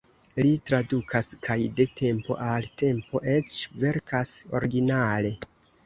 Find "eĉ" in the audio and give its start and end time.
3.37-3.63